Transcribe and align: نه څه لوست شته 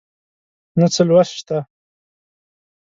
نه 0.79 0.87
څه 0.93 1.01
لوست 1.07 1.33
شته 1.39 1.57